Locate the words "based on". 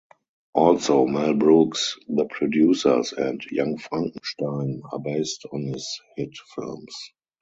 4.97-5.65